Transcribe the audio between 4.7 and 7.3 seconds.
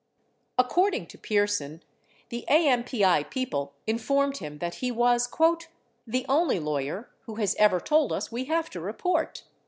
he was "the only lawyer